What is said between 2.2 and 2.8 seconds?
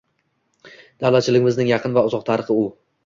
tarixi u.